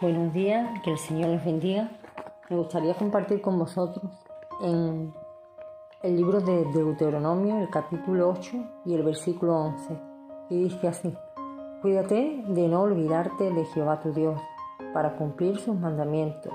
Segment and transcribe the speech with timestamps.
[0.00, 1.90] Buenos días, que el Señor les bendiga.
[2.48, 4.04] Me gustaría compartir con vosotros
[4.62, 5.12] en
[6.04, 9.98] el libro de Deuteronomio, el capítulo 8 y el versículo 11.
[10.50, 11.12] Y dice así,
[11.82, 14.40] Cuídate de no olvidarte de Jehová tu Dios,
[14.94, 16.52] para cumplir sus mandamientos,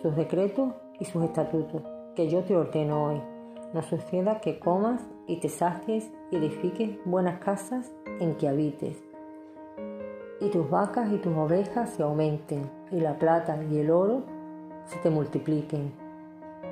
[0.00, 1.82] sus decretos y sus estatutos,
[2.14, 3.20] que yo te ordeno hoy.
[3.74, 8.96] No suceda que comas y te sacies y edifiques buenas casas en que habites
[10.40, 14.22] y tus vacas y tus ovejas se aumenten, y la plata y el oro
[14.84, 15.92] se te multipliquen,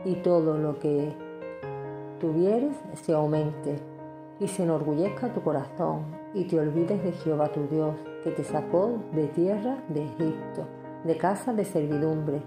[0.05, 1.13] y todo lo que
[2.21, 3.77] tuvieres se aumente,
[4.41, 6.05] y se enorgullezca tu corazón,
[6.35, 10.67] y te olvides de Jehová tu Dios, que te sacó de tierra de Egipto,
[11.05, 12.43] de casa de servidumbre,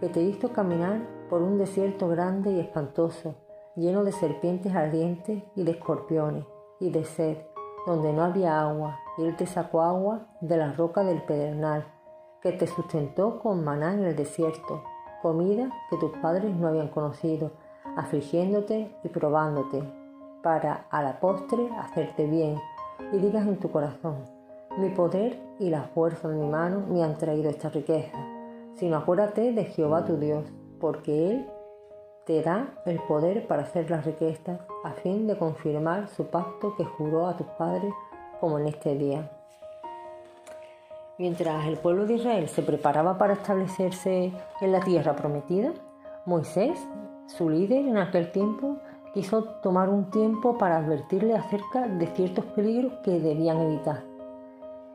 [0.00, 3.34] que te hizo caminar por un desierto grande y espantoso,
[3.76, 6.44] lleno de serpientes ardientes y de escorpiones,
[6.78, 7.38] y de sed,
[7.86, 11.84] donde no había agua, y él te sacó agua de la roca del pedernal,
[12.40, 14.82] que te sustentó con maná en el desierto,
[15.22, 17.52] comida que tus padres no habían conocido,
[17.96, 19.82] afligiéndote y probándote,
[20.42, 22.58] para a la postre hacerte bien,
[23.12, 24.24] y digas en tu corazón,
[24.78, 28.18] mi poder y la fuerza de mi mano me han traído esta riqueza,
[28.74, 30.44] sino acuérdate de Jehová tu Dios,
[30.80, 31.46] porque Él
[32.24, 36.84] te da el poder para hacer las riquezas a fin de confirmar su pacto que
[36.84, 37.92] juró a tus padres
[38.40, 39.30] como en este día.
[41.18, 45.72] Mientras el pueblo de Israel se preparaba para establecerse en la tierra prometida,
[46.24, 46.78] Moisés,
[47.26, 48.76] su líder en aquel tiempo,
[49.14, 54.04] quiso tomar un tiempo para advertirle acerca de ciertos peligros que debían evitar.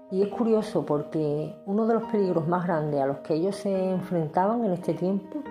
[0.09, 3.89] Y es curioso porque uno de los peligros más grandes a los que ellos se
[3.89, 5.43] enfrentaban en este tiempo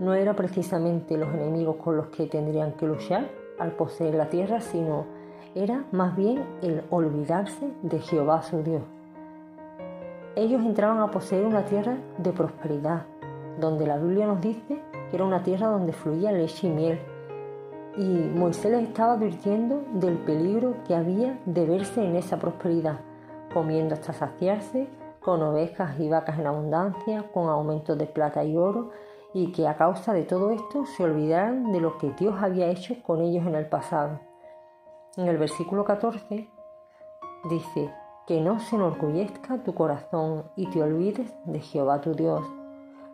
[0.00, 4.60] no era precisamente los enemigos con los que tendrían que luchar al poseer la tierra,
[4.60, 5.06] sino
[5.54, 8.82] era más bien el olvidarse de Jehová su Dios.
[10.34, 13.04] Ellos entraban a poseer una tierra de prosperidad,
[13.60, 14.80] donde la Biblia nos dice
[15.10, 16.98] que era una tierra donde fluía leche y miel.
[17.98, 23.00] Y Moisés les estaba advirtiendo del peligro que había de verse en esa prosperidad,
[23.52, 24.88] comiendo hasta saciarse,
[25.20, 28.90] con ovejas y vacas en abundancia, con aumentos de plata y oro,
[29.34, 33.02] y que a causa de todo esto se olvidaran de lo que Dios había hecho
[33.02, 34.20] con ellos en el pasado.
[35.16, 36.48] En el versículo 14
[37.48, 37.92] dice,
[38.26, 42.42] que no se enorgullezca tu corazón y te olvides de Jehová tu Dios.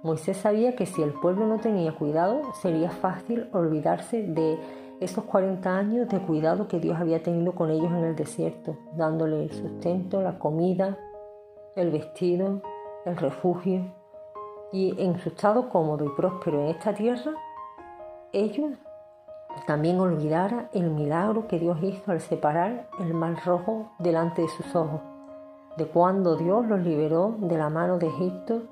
[0.02, 4.58] Moisés sabía que si el pueblo no tenía cuidado, sería fácil olvidarse de
[5.00, 9.42] esos 40 años de cuidado que Dios había tenido con ellos en el desierto, dándole
[9.42, 10.98] el sustento, la comida,
[11.74, 12.62] el vestido,
[13.04, 13.97] el refugio
[14.72, 17.32] y en su estado cómodo y próspero en esta tierra,
[18.32, 18.72] ellos
[19.66, 24.74] también olvidara el milagro que Dios hizo al separar el mar rojo delante de sus
[24.76, 25.00] ojos,
[25.76, 28.62] de cuando Dios los liberó de la mano de Egipto,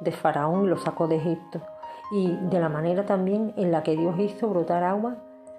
[0.00, 1.60] de Faraón y los sacó de Egipto,
[2.12, 5.16] y de la manera también en la que Dios hizo brotar agua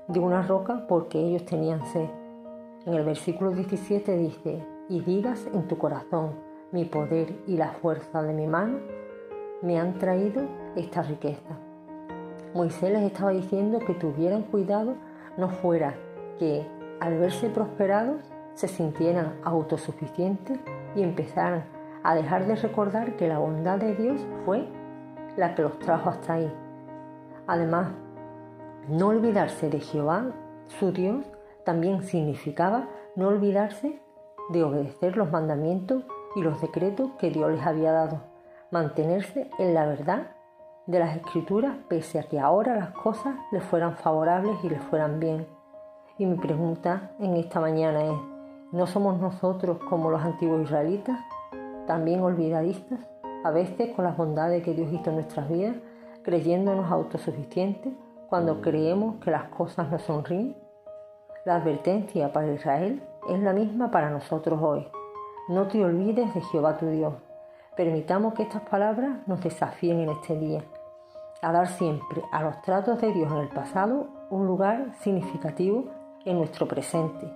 [0.07, 2.09] de una roca porque ellos tenían sed.
[2.85, 6.31] En el versículo 17 dice, y digas en tu corazón,
[6.71, 8.77] mi poder y la fuerza de mi mano
[9.65, 10.43] me han traído
[10.75, 11.57] esta riqueza.
[12.53, 14.93] Moisés les estaba diciendo que tuvieran cuidado
[15.37, 15.95] no fuera
[16.37, 16.67] que
[16.99, 18.21] al verse prosperados
[18.53, 20.59] se sintieran autosuficientes
[20.95, 21.65] y empezaran
[22.03, 24.67] a dejar de recordar que la bondad de Dios fue
[25.35, 26.53] la que los trajo hasta ahí.
[27.47, 27.87] Además,
[28.87, 30.27] no olvidarse de Jehová,
[30.67, 31.25] su Dios,
[31.63, 33.99] también significaba no olvidarse
[34.49, 36.03] de obedecer los mandamientos
[36.35, 38.34] y los decretos que Dios les había dado
[38.75, 40.31] mantenerse en la verdad
[40.85, 45.17] de las escrituras pese a que ahora las cosas les fueran favorables y les fueran
[45.17, 45.47] bien.
[46.17, 48.17] Y mi pregunta en esta mañana es,
[48.73, 51.17] ¿no somos nosotros como los antiguos israelitas,
[51.87, 52.99] también olvidadistas,
[53.45, 55.77] a veces con las bondades que Dios hizo en nuestras vidas,
[56.23, 57.93] creyéndonos autosuficientes
[58.27, 60.57] cuando creemos que las cosas nos sonríen?
[61.45, 64.85] La advertencia para Israel es la misma para nosotros hoy.
[65.47, 67.13] No te olvides de Jehová tu Dios,
[67.75, 70.63] Permitamos que estas palabras nos desafíen en este día
[71.41, 75.83] a dar siempre a los tratos de Dios en el pasado un lugar significativo
[76.23, 77.29] en nuestro presente.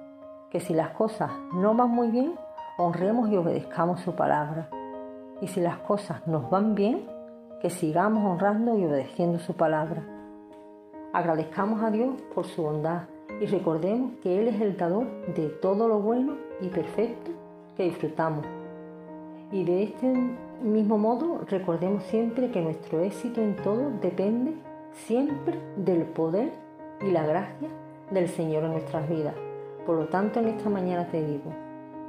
[0.50, 2.36] Que si las cosas no van muy bien,
[2.78, 4.70] honremos y obedezcamos su palabra.
[5.42, 7.06] Y si las cosas nos van bien,
[7.62, 10.02] que sigamos honrando y obedeciendo su palabra.
[11.12, 13.04] Agradezcamos a Dios por su bondad
[13.42, 17.32] y recordemos que Él es el dador de todo lo bueno y perfecto
[17.76, 18.46] que disfrutamos
[19.51, 20.13] y de este
[20.63, 24.54] mismo modo recordemos siempre que nuestro éxito en todo depende
[24.94, 26.51] siempre del poder
[27.01, 27.69] y la gracia
[28.12, 29.36] del Señor en nuestras vidas.
[29.86, 31.51] Por lo tanto, en esta mañana te digo,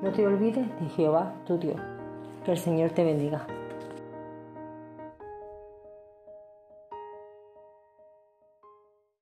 [0.02, 1.80] no te olvides de Jehová tu Dios.
[2.44, 3.46] Que el Señor te bendiga.